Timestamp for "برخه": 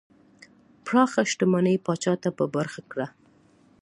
2.55-2.81